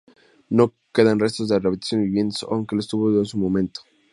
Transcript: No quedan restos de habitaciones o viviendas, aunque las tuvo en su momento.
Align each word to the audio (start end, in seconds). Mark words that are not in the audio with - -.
No 0.49 0.73
quedan 0.91 1.19
restos 1.19 1.47
de 1.49 1.57
habitaciones 1.57 1.97
o 2.05 2.07
viviendas, 2.07 2.43
aunque 2.49 2.75
las 2.75 2.87
tuvo 2.87 3.11
en 3.19 3.25
su 3.27 3.37
momento. 3.37 3.81